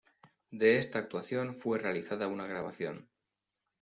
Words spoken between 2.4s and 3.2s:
grabación.